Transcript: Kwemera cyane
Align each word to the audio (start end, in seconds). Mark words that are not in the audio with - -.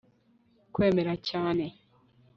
Kwemera 0.73 1.13
cyane 1.27 1.65